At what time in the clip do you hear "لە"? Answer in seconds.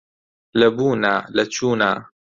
0.59-0.67, 1.35-1.43